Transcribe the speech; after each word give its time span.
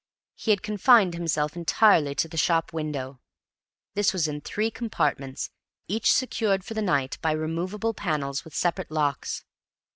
He 0.33 0.49
had 0.49 0.63
confined 0.63 1.13
himself 1.13 1.55
entirely 1.55 2.15
to 2.15 2.27
the 2.27 2.35
shop 2.35 2.73
window. 2.73 3.19
This 3.93 4.13
was 4.13 4.27
in 4.27 4.41
three 4.41 4.71
compartments, 4.71 5.51
each 5.87 6.11
secured 6.11 6.63
for 6.65 6.73
the 6.73 6.81
night 6.81 7.19
by 7.21 7.33
removable 7.33 7.93
panels 7.93 8.43
with 8.43 8.55
separate 8.55 8.89
locks. 8.89 9.45